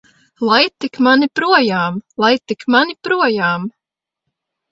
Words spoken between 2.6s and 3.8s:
mani projām!